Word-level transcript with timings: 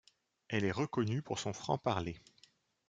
Elle 0.47 0.65
est 0.65 0.71
reconnue 0.71 1.21
pour 1.21 1.37
son 1.37 1.53
franc-parler. 1.53 2.17